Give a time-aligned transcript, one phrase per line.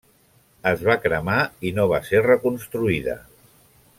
[0.69, 1.35] Es va cremar
[1.71, 3.19] i no va ser reconstruïda.